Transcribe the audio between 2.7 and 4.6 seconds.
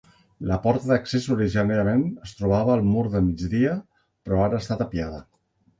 al mur de migdia però